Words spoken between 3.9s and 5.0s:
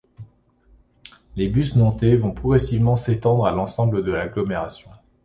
de l'agglomération.